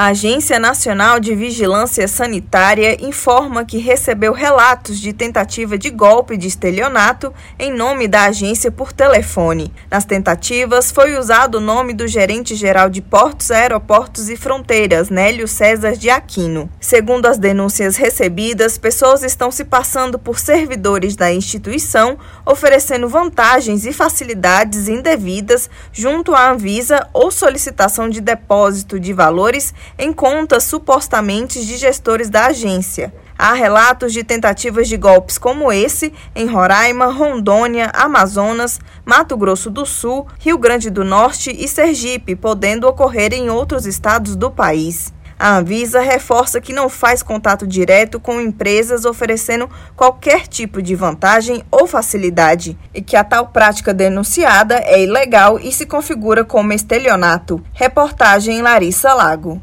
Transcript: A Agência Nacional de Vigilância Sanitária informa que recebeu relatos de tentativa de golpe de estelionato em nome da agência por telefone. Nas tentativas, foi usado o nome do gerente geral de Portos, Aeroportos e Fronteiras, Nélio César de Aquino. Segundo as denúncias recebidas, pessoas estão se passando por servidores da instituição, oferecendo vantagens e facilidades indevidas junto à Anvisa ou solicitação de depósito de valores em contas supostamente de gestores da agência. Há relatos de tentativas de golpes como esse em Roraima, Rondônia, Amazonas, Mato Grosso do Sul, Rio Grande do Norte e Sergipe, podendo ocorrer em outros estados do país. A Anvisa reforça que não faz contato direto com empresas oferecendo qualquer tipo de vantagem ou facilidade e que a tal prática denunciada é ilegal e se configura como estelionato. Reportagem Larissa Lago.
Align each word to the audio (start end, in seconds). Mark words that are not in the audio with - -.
A 0.00 0.06
Agência 0.06 0.58
Nacional 0.58 1.20
de 1.20 1.34
Vigilância 1.34 2.08
Sanitária 2.08 2.96
informa 3.04 3.66
que 3.66 3.76
recebeu 3.76 4.32
relatos 4.32 4.98
de 4.98 5.12
tentativa 5.12 5.76
de 5.76 5.90
golpe 5.90 6.38
de 6.38 6.48
estelionato 6.48 7.30
em 7.58 7.70
nome 7.70 8.08
da 8.08 8.22
agência 8.22 8.72
por 8.72 8.94
telefone. 8.94 9.70
Nas 9.90 10.06
tentativas, 10.06 10.90
foi 10.90 11.18
usado 11.18 11.56
o 11.56 11.60
nome 11.60 11.92
do 11.92 12.08
gerente 12.08 12.54
geral 12.54 12.88
de 12.88 13.02
Portos, 13.02 13.50
Aeroportos 13.50 14.30
e 14.30 14.38
Fronteiras, 14.38 15.10
Nélio 15.10 15.46
César 15.46 15.92
de 15.92 16.08
Aquino. 16.08 16.70
Segundo 16.80 17.26
as 17.26 17.36
denúncias 17.36 17.96
recebidas, 17.96 18.78
pessoas 18.78 19.22
estão 19.22 19.50
se 19.50 19.66
passando 19.66 20.18
por 20.18 20.38
servidores 20.38 21.14
da 21.14 21.30
instituição, 21.30 22.16
oferecendo 22.46 23.06
vantagens 23.06 23.84
e 23.84 23.92
facilidades 23.92 24.88
indevidas 24.88 25.68
junto 25.92 26.34
à 26.34 26.50
Anvisa 26.50 27.06
ou 27.12 27.30
solicitação 27.30 28.08
de 28.08 28.22
depósito 28.22 28.98
de 28.98 29.12
valores 29.12 29.74
em 29.98 30.12
contas 30.12 30.64
supostamente 30.64 31.64
de 31.64 31.76
gestores 31.76 32.28
da 32.28 32.46
agência. 32.46 33.12
Há 33.38 33.54
relatos 33.54 34.12
de 34.12 34.22
tentativas 34.22 34.86
de 34.86 34.98
golpes 34.98 35.38
como 35.38 35.72
esse 35.72 36.12
em 36.34 36.46
Roraima, 36.46 37.06
Rondônia, 37.06 37.90
Amazonas, 37.94 38.78
Mato 39.04 39.36
Grosso 39.36 39.70
do 39.70 39.86
Sul, 39.86 40.26
Rio 40.38 40.58
Grande 40.58 40.90
do 40.90 41.04
Norte 41.04 41.50
e 41.50 41.66
Sergipe, 41.66 42.36
podendo 42.36 42.86
ocorrer 42.86 43.32
em 43.32 43.48
outros 43.48 43.86
estados 43.86 44.36
do 44.36 44.50
país. 44.50 45.12
A 45.40 45.56
Anvisa 45.56 46.02
reforça 46.02 46.60
que 46.60 46.70
não 46.70 46.90
faz 46.90 47.22
contato 47.22 47.66
direto 47.66 48.20
com 48.20 48.38
empresas 48.38 49.06
oferecendo 49.06 49.70
qualquer 49.96 50.46
tipo 50.46 50.82
de 50.82 50.94
vantagem 50.94 51.62
ou 51.70 51.86
facilidade 51.86 52.76
e 52.92 53.00
que 53.00 53.16
a 53.16 53.24
tal 53.24 53.46
prática 53.46 53.94
denunciada 53.94 54.74
é 54.84 55.02
ilegal 55.02 55.58
e 55.58 55.72
se 55.72 55.86
configura 55.86 56.44
como 56.44 56.74
estelionato. 56.74 57.64
Reportagem 57.72 58.60
Larissa 58.60 59.14
Lago. 59.14 59.62